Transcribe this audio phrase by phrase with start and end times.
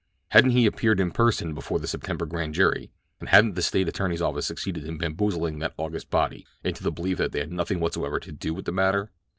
[0.29, 4.19] Hadn't he appeared in person before the September Grand Jury, and hadn't the state Attorney's
[4.19, 8.19] office succeeded in bamboozling that August body into the belief that they had nothing whatsoever
[8.19, 9.11] to do with the matter?